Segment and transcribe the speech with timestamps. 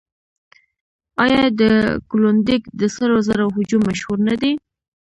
[1.23, 1.63] آیا د
[2.09, 4.51] کلونډیک د سرو زرو هجوم مشهور نه دی؟